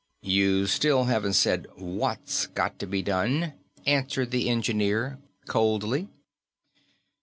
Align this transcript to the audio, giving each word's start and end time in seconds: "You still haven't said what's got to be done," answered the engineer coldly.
"You 0.23 0.65
still 0.65 1.03
haven't 1.03 1.33
said 1.33 1.67
what's 1.75 2.47
got 2.47 2.79
to 2.79 2.87
be 2.87 3.03
done," 3.03 3.53
answered 3.85 4.31
the 4.31 4.49
engineer 4.49 5.19
coldly. 5.45 6.07